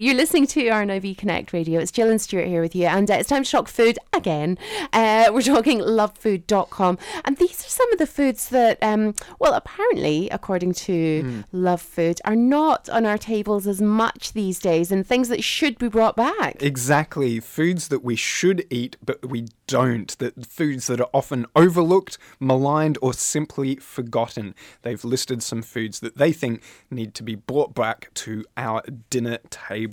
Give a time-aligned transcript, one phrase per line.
[0.00, 1.80] You're listening to RNIB Connect Radio.
[1.80, 4.56] It's Jill and Stuart here with you, and uh, it's time to talk food again.
[4.92, 10.28] Uh, we're talking lovefood.com, and these are some of the foods that, um, well, apparently,
[10.30, 11.44] according to mm.
[11.50, 15.76] Love Food, are not on our tables as much these days, and things that should
[15.78, 16.62] be brought back.
[16.62, 20.16] Exactly, foods that we should eat, but we don't.
[20.18, 24.54] That foods that are often overlooked, maligned, or simply forgotten.
[24.82, 29.38] They've listed some foods that they think need to be brought back to our dinner
[29.50, 29.87] table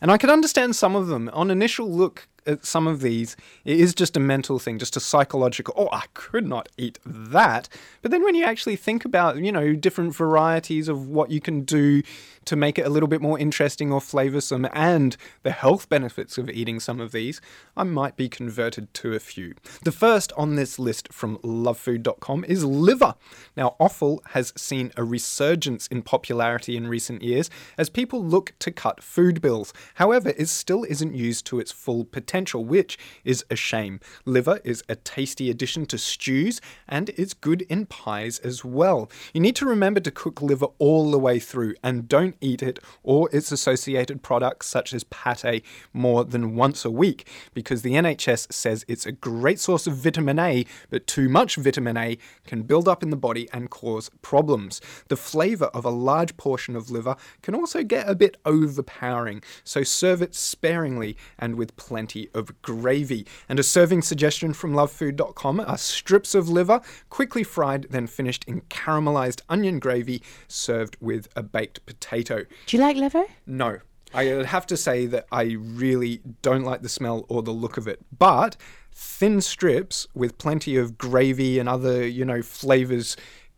[0.00, 1.30] And I could understand some of them.
[1.32, 5.00] On initial look, at some of these, it is just a mental thing, just a
[5.00, 7.68] psychological, oh, I could not eat that.
[8.02, 11.62] But then when you actually think about, you know, different varieties of what you can
[11.62, 12.02] do
[12.44, 16.50] to make it a little bit more interesting or flavoursome and the health benefits of
[16.50, 17.40] eating some of these,
[17.76, 19.54] I might be converted to a few.
[19.82, 23.14] The first on this list from lovefood.com is liver.
[23.56, 28.70] Now, offal has seen a resurgence in popularity in recent years as people look to
[28.70, 29.72] cut food bills.
[29.94, 34.00] However, it still isn't used to its full potential, which is a shame.
[34.24, 39.08] Liver is a tasty addition to stews and it's good in pies as well.
[39.32, 42.62] You need to remember to cook liver all the way through and don't don't eat
[42.62, 47.92] it or its associated products such as pate more than once a week because the
[47.92, 52.62] NHS says it's a great source of vitamin A, but too much vitamin A can
[52.62, 54.80] build up in the body and cause problems.
[55.08, 59.82] The flavour of a large portion of liver can also get a bit overpowering, so
[59.82, 63.26] serve it sparingly and with plenty of gravy.
[63.48, 68.62] And a serving suggestion from lovefood.com are strips of liver, quickly fried, then finished in
[68.62, 72.44] caramelized onion gravy, served with a baked potato.
[72.66, 73.24] Do you like liver?
[73.46, 73.78] No.
[74.14, 77.76] I would have to say that I really don't like the smell or the look
[77.76, 78.00] of it.
[78.16, 78.56] But
[78.92, 83.16] thin strips with plenty of gravy and other, you know, flavors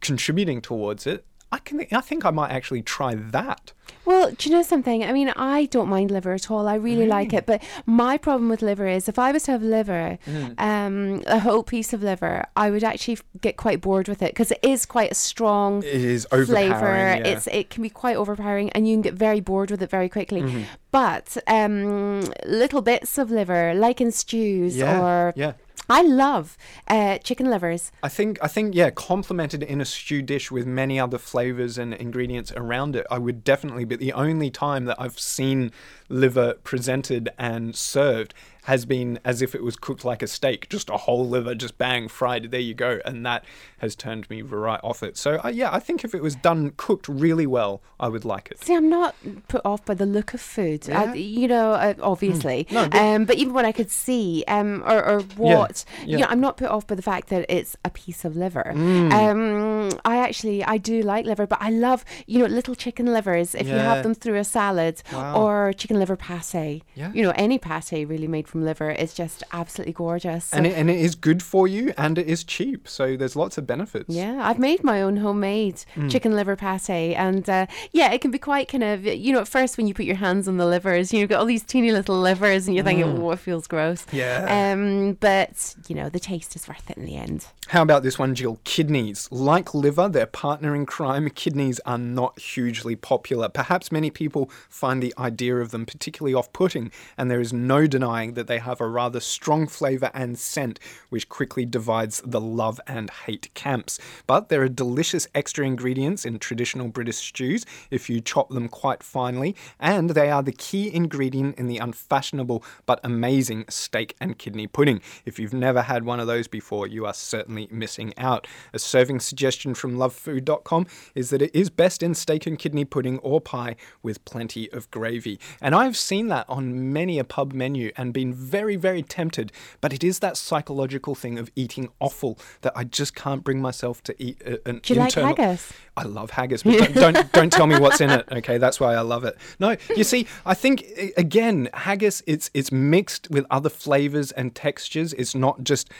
[0.00, 3.72] contributing towards it, I can I think I might actually try that.
[4.04, 5.04] Well, do you know something?
[5.04, 6.66] I mean, I don't mind liver at all.
[6.66, 7.10] I really mm.
[7.10, 7.46] like it.
[7.46, 10.60] But my problem with liver is if I was to have liver, mm.
[10.60, 14.50] um, a whole piece of liver, I would actually get quite bored with it because
[14.50, 16.86] it is quite a strong it is flavor.
[16.86, 17.16] Yeah.
[17.16, 20.08] It's it can be quite overpowering, and you can get very bored with it very
[20.08, 20.42] quickly.
[20.42, 20.62] Mm-hmm.
[20.90, 25.00] But um, little bits of liver, like in stews yeah.
[25.00, 25.52] or yeah.
[25.90, 27.92] I love uh, chicken livers.
[28.02, 31.94] I think I think yeah, complemented in a stew dish with many other flavors and
[31.94, 33.86] ingredients around it, I would definitely.
[33.86, 35.72] But the only time that I've seen
[36.10, 38.34] liver presented and served
[38.68, 41.78] has been as if it was cooked like a steak, just a whole liver, just
[41.78, 43.00] bang, fried, there you go.
[43.06, 43.42] And that
[43.78, 45.16] has turned me right off it.
[45.16, 48.50] So, uh, yeah, I think if it was done, cooked really well, I would like
[48.50, 48.62] it.
[48.62, 49.14] See, I'm not
[49.48, 50.86] put off by the look of food.
[50.86, 51.00] Yeah.
[51.00, 52.66] I, you know, uh, obviously.
[52.68, 52.72] Mm.
[52.72, 56.10] No, but, um, but even when I could see um, or, or what, yeah, yeah.
[56.10, 58.74] you know, I'm not put off by the fact that it's a piece of liver.
[58.76, 59.12] Mm.
[59.12, 63.54] Um, I actually, I do like liver, but I love, you know, little chicken livers
[63.54, 65.40] if you have them through a salad wow.
[65.40, 66.82] or chicken liver pate.
[66.94, 67.10] Yeah.
[67.14, 70.46] You know, any pate really made from from liver is just absolutely gorgeous.
[70.46, 72.88] So and, it, and it is good for you and it is cheap.
[72.88, 74.06] So there's lots of benefits.
[74.08, 76.10] Yeah, I've made my own homemade mm.
[76.10, 77.14] chicken liver pate.
[77.14, 79.94] And uh, yeah, it can be quite kind of, you know, at first when you
[79.94, 82.84] put your hands on the livers, you've got all these teeny little livers and you're
[82.84, 83.18] thinking, mm.
[83.20, 84.04] oh, it feels gross.
[84.12, 84.72] Yeah.
[84.72, 87.46] Um, but, you know, the taste is worth it in the end.
[87.68, 88.58] How about this one, Jill?
[88.64, 89.28] Kidneys.
[89.30, 93.48] Like liver, their partner in crime, kidneys are not hugely popular.
[93.48, 97.86] Perhaps many people find the idea of them particularly off putting, and there is no
[97.86, 102.80] denying that they have a rather strong flavour and scent, which quickly divides the love
[102.86, 104.00] and hate camps.
[104.26, 109.02] But there are delicious extra ingredients in traditional British stews if you chop them quite
[109.02, 114.66] finely, and they are the key ingredient in the unfashionable but amazing steak and kidney
[114.66, 115.00] pudding.
[115.24, 118.46] If you've never had one of those before, you are certainly missing out.
[118.72, 123.18] A serving suggestion from lovefood.com is that it is best in steak and kidney pudding
[123.18, 125.38] or pie with plenty of gravy.
[125.60, 129.52] And I've seen that on many a pub menu and been very, very tempted.
[129.80, 134.02] But it is that psychological thing of eating offal that I just can't bring myself
[134.04, 134.42] to eat.
[134.46, 135.30] Uh, an Do you internal...
[135.30, 135.72] like haggis?
[135.96, 138.26] I love haggis, but don't, don't, don't tell me what's in it.
[138.30, 139.36] Okay, that's why I love it.
[139.58, 140.84] No, you see, I think
[141.16, 145.12] again, haggis it's it's mixed with other flavors and textures.
[145.14, 145.90] It's not just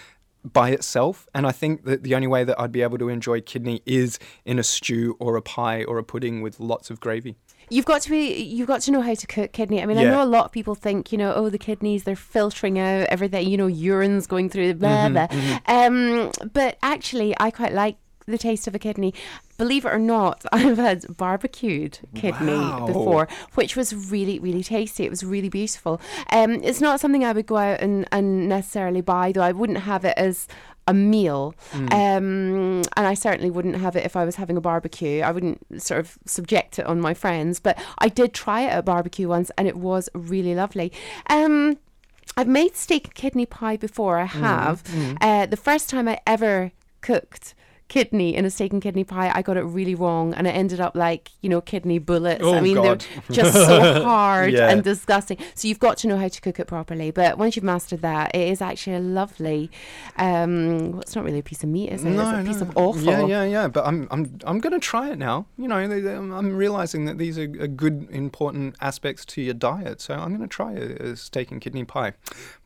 [0.45, 1.29] by itself.
[1.35, 4.19] And I think that the only way that I'd be able to enjoy kidney is
[4.45, 7.37] in a stew or a pie or a pudding with lots of gravy.
[7.71, 8.35] You've got to be.
[8.35, 9.83] You've got to know how to cook kidney.
[9.83, 10.05] I mean, yeah.
[10.05, 13.07] I know a lot of people think, you know, oh, the kidneys they're filtering out
[13.09, 13.49] everything.
[13.49, 15.27] You know, urine's going through blah mm-hmm, blah.
[15.27, 16.43] Mm-hmm.
[16.45, 17.97] Um, but actually, I quite like
[18.29, 19.15] the taste of a kidney.
[19.57, 22.87] Believe it or not, I've had barbecued kidney wow.
[22.87, 25.05] before, which was really, really tasty.
[25.05, 26.01] It was really beautiful.
[26.31, 29.43] Um, it's not something I would go out and, and necessarily buy, though.
[29.43, 30.47] I wouldn't have it as
[30.89, 31.55] a meal.
[31.93, 35.21] Um, and I certainly wouldn't have it if I was having a barbecue.
[35.21, 37.61] I wouldn't sort of subject it on my friends.
[37.61, 40.93] But I did try it at a barbecue once and it was really lovely.
[41.29, 41.79] Um,
[42.37, 44.19] I've made steak and kidney pie before.
[44.19, 44.83] I have.
[45.21, 47.55] Uh, the first time I ever cooked
[47.89, 50.81] kidney in a steak and kidney pie, I got it really wrong, and it ended
[50.81, 52.43] up like you know kidney bullets.
[52.45, 53.05] Oh, I mean, God.
[53.11, 54.69] they're just so hard Yeah.
[54.71, 55.39] and disgusting.
[55.55, 57.11] So you've got to know how to cook it properly.
[57.11, 59.71] But once you've mastered that, it is actually a lovely.
[60.17, 62.09] Um, well, it's not really a piece of meat, is it?
[62.11, 63.03] it's a piece of offal.
[63.03, 63.69] Yeah, yeah, yeah.
[63.69, 65.47] But I'm, I'm, I'm going to try it now.
[65.57, 70.01] You know, I'm realizing that these are, are good, important aspects to your diet.
[70.01, 72.15] So I'm going to try a, a steak and kidney pie.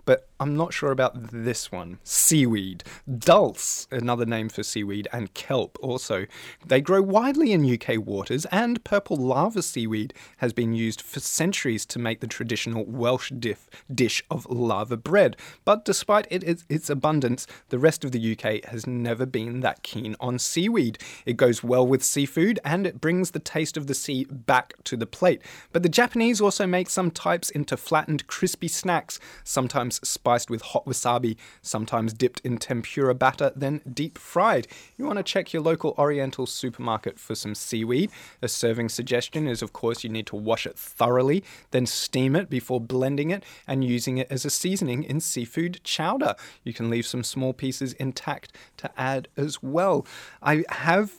[0.04, 1.98] But I'm not sure about this one.
[2.02, 2.82] Seaweed.
[3.18, 6.26] Dulse, another name for seaweed, and kelp also.
[6.66, 11.86] They grow widely in UK waters, and purple laver seaweed has been used for centuries
[11.86, 15.36] to make the traditional Welsh diff, dish of laver bread.
[15.64, 19.84] But despite it, its, its abundance, the rest of the UK has never been that
[19.84, 20.98] keen on seaweed.
[21.24, 24.96] It goes well with seafood, and it brings the taste of the sea back to
[24.96, 25.40] the plate.
[25.70, 30.86] But the Japanese also make some types into flattened, crispy snacks, sometimes spiced with hot
[30.86, 34.66] wasabi, sometimes dipped in tempura batter, then deep fried.
[34.96, 38.10] You want to check your local Oriental supermarket for some seaweed.
[38.40, 42.48] A serving suggestion is, of course, you need to wash it thoroughly, then steam it
[42.48, 46.34] before blending it and using it as a seasoning in seafood chowder.
[46.64, 50.06] You can leave some small pieces intact to add as well.
[50.42, 51.12] I have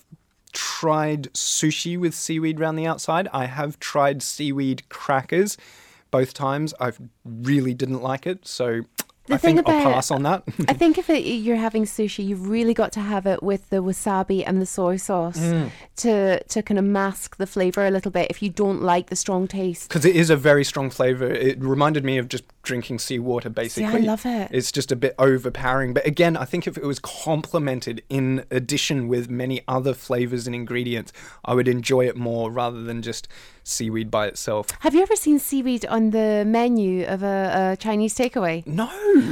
[0.53, 3.27] tried sushi with seaweed around the outside.
[3.33, 5.57] I have tried seaweed crackers.
[6.13, 6.92] Both times I
[7.25, 8.81] really didn't like it, so
[9.25, 10.44] The I thing think I'll about- pass on that.
[10.68, 13.77] I think if it, you're having sushi, you've really got to have it with the
[13.81, 15.71] wasabi and the soy sauce Mm.
[16.04, 18.27] to to kind of mask the flavor a little bit.
[18.30, 21.25] If you don't like the strong taste, Because it is a very strong flavor.
[21.50, 23.92] It reminded me of just drinking seawater, basically.
[23.94, 24.50] Yeah, I love it.
[24.51, 25.94] It's just a bit overpowering.
[25.94, 30.56] But again, I think if it was complemented in addition with many other flavors and
[30.56, 31.12] ingredients,
[31.45, 33.27] I would enjoy it more rather than just
[33.63, 34.68] seaweed by itself.
[34.81, 38.65] have you ever seen seaweed on the menu of a, a Chinese takeaway?
[38.68, 38.89] No.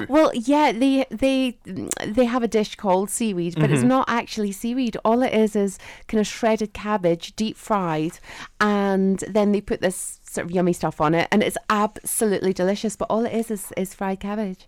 [0.08, 1.58] Well, yeah, they they
[2.06, 3.74] they have a dish called seaweed, but Mm-hmm.
[3.74, 4.98] it's not actually seaweed.
[5.06, 8.20] All it is is kind of shredded cabbage, deep fried,
[8.60, 12.96] and then they put this sort of yummy stuff on it, and it's absolutely delicious.
[12.96, 14.68] But all it is is, is fried cabbage.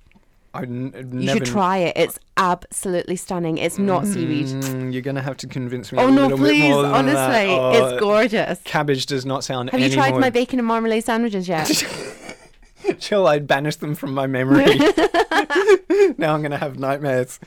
[0.55, 1.93] I n- You should try it.
[1.95, 3.57] It's absolutely stunning.
[3.57, 4.47] It's not seaweed.
[4.47, 6.61] Mm, you're going to have to convince me Oh a no, please!
[6.71, 6.97] more than that.
[6.99, 8.59] Honestly, Oh, it's gorgeous.
[8.63, 11.65] Cabbage does not sound Have you tried more my bacon and marmalade sandwiches yet?
[12.99, 14.65] Chill, I'd banish them from my memory.
[16.17, 17.39] now I'm going to have nightmares.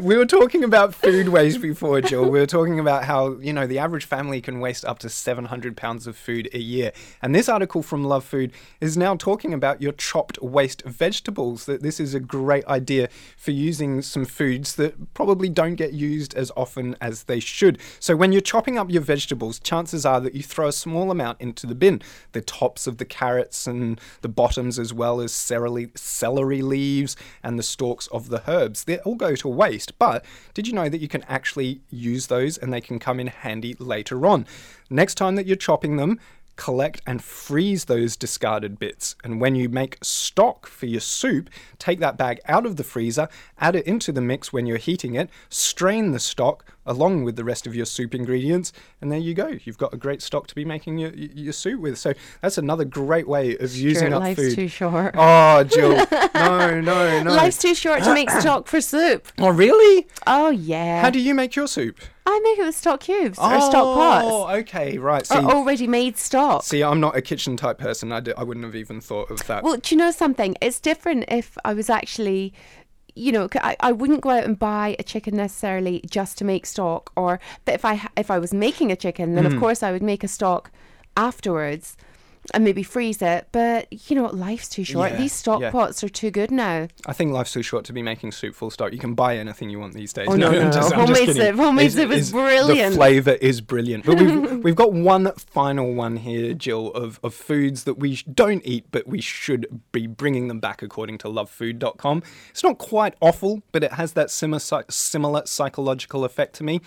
[0.00, 2.24] We were talking about food waste before, Jill.
[2.24, 5.76] We were talking about how, you know, the average family can waste up to 700
[5.76, 6.92] pounds of food a year.
[7.20, 11.82] And this article from Love Food is now talking about your chopped waste vegetables, that
[11.82, 16.50] this is a great idea for using some foods that probably don't get used as
[16.56, 17.78] often as they should.
[18.00, 21.40] So when you're chopping up your vegetables, chances are that you throw a small amount
[21.40, 22.00] into the bin.
[22.32, 27.58] The tops of the carrots and the bottoms, as well as celery, celery leaves and
[27.58, 28.84] the stalks of the herbs.
[28.84, 29.98] They all go to waste.
[29.98, 33.28] But did you know that you can actually use those and they can come in
[33.28, 34.46] handy later on?
[34.90, 36.18] Next time that you're chopping them,
[36.56, 39.16] collect and freeze those discarded bits.
[39.24, 43.28] And when you make stock for your soup, take that bag out of the freezer,
[43.58, 47.44] add it into the mix when you're heating it, strain the stock along with the
[47.44, 49.58] rest of your soup ingredients, and there you go.
[49.64, 51.98] You've got a great stock to be making your your soup with.
[51.98, 54.54] So that's another great way of using Sure, up life's food.
[54.54, 55.14] too short.
[55.16, 56.06] Oh, Jill.
[56.34, 57.32] No, no, no.
[57.32, 59.28] Life's too short to make stock for soup.
[59.38, 60.06] oh, really?
[60.26, 61.00] Oh yeah.
[61.00, 62.00] How do you make your soup?
[62.26, 65.26] I make it with stock cubes or stock oh, pots Oh, okay, right.
[65.26, 66.64] See, or already made stock.
[66.64, 68.12] see, I'm not a kitchen type person.
[68.12, 69.62] I, d- I wouldn't have even thought of that.
[69.62, 70.56] Well, do you know something?
[70.60, 72.52] It's different if I was actually,
[73.16, 76.66] you know, I, I wouldn't go out and buy a chicken necessarily just to make
[76.66, 77.12] stock.
[77.16, 79.54] Or, but if I if I was making a chicken, then Mm.
[79.54, 80.70] of course I would make a stock
[81.16, 81.96] afterwards
[82.52, 83.48] and maybe freeze it.
[83.52, 84.34] But you know, what?
[84.34, 85.12] life's too short.
[85.12, 85.70] Yeah, These stock yeah.
[85.70, 86.88] pots are too good now.
[87.06, 88.92] I think life's too short to be making soup full stock.
[88.92, 90.28] You can buy anything you want these days.
[90.30, 90.78] Oh, no, no, no.
[90.80, 92.90] I'm Homemade soup- homemade It's- soup is it's- brilliant.
[92.92, 94.04] The flavour is brilliant.
[94.04, 98.62] But we've, we've got one final one here, Jill, of, of foods that we don't
[98.66, 102.22] eat, but we should be bringing them back according to lovefood.com.
[102.50, 104.60] It's not quite offal, but it has that similar,
[104.90, 106.80] similar psychological effect to me.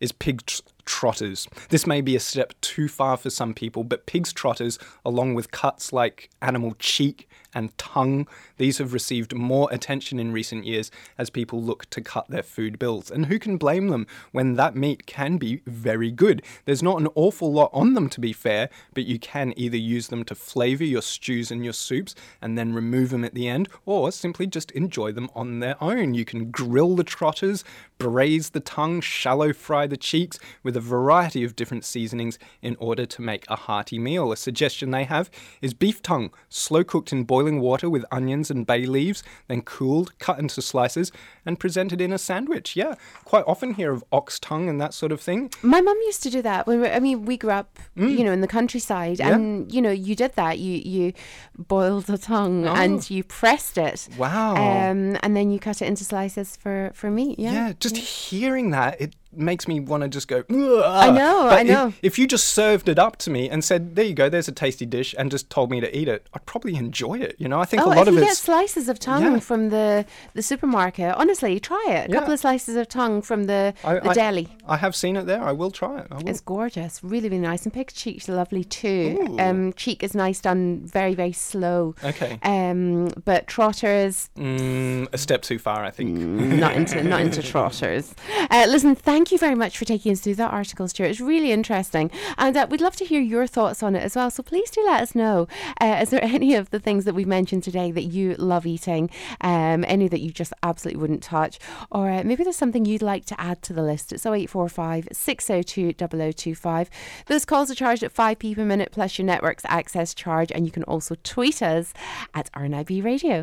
[0.00, 0.42] Is pig
[0.84, 1.48] trotters.
[1.68, 5.50] This may be a step too far for some people, but pig's trotters, along with
[5.50, 11.30] cuts like animal cheek and tongue, these have received more attention in recent years as
[11.30, 13.10] people look to cut their food bills.
[13.10, 16.42] And who can blame them when that meat can be very good?
[16.64, 20.08] There's not an awful lot on them, to be fair, but you can either use
[20.08, 23.68] them to flavour your stews and your soups and then remove them at the end,
[23.86, 26.14] or simply just enjoy them on their own.
[26.14, 27.64] You can grill the trotters,
[27.98, 33.06] braise the tongue, shallow fry the cheeks with a variety of different seasonings in order
[33.06, 34.32] to make a hearty meal.
[34.32, 35.30] A suggestion they have
[35.60, 40.18] is beef tongue, slow cooked in boiling water with onions and bay leaves, then cooled,
[40.18, 41.12] cut into slices,
[41.46, 42.76] and presented in a sandwich.
[42.76, 45.50] Yeah, quite often hear of ox tongue and that sort of thing.
[45.62, 46.66] My mum used to do that.
[46.66, 48.16] When we, I mean, we grew up, mm.
[48.16, 49.34] you know, in the countryside, yeah.
[49.34, 50.58] and you know, you did that.
[50.58, 51.12] You you
[51.56, 52.74] boiled the tongue oh.
[52.74, 54.08] and you pressed it.
[54.18, 54.54] Wow.
[54.54, 57.38] Um, and then you cut it into slices for for meat.
[57.38, 57.52] Yeah.
[57.52, 57.72] Yeah.
[57.78, 60.44] Just hearing that, it makes me want to just go.
[60.48, 61.88] I know, but I know.
[61.88, 64.48] If, if, you just served it up to me and said, "There you go, there's
[64.48, 67.36] a tasty dish," and just told me to eat it, I'd probably enjoy it.
[67.38, 68.18] You know, I think oh, a lot of it.
[68.18, 69.38] If you get slices of tongue yeah.
[69.40, 72.08] from the the supermarket, honestly, try it.
[72.08, 72.18] A yeah.
[72.18, 74.48] couple of slices of tongue from the, I, the I, deli.
[74.66, 75.42] I have seen it there.
[75.42, 76.10] I will try it.
[76.10, 76.28] Will.
[76.28, 79.36] It's gorgeous, really, really nice, and pig's cheek's lovely too.
[79.38, 81.94] Um, cheek is nice done very, very slow.
[82.04, 82.38] Okay.
[82.42, 84.30] Um, but trotters.
[84.36, 86.18] Mm, a step too far, I think.
[86.18, 88.14] Mm, not into not into trotters.
[88.50, 91.06] Uh, listen, thank you very much for taking taking us through that article, Stuart.
[91.06, 92.10] It's really interesting.
[92.36, 94.30] And uh, we'd love to hear your thoughts on it as well.
[94.30, 95.48] So please do let us know.
[95.80, 99.08] Uh, is there any of the things that we've mentioned today that you love eating?
[99.40, 101.58] Um, any that you just absolutely wouldn't touch?
[101.90, 104.12] Or uh, maybe there's something you'd like to add to the list.
[104.12, 106.90] It's 0845 602 0025.
[107.26, 110.52] Those calls are charged at 5p per minute plus your network's access charge.
[110.52, 111.94] And you can also tweet us
[112.34, 113.42] at RNIB Radio.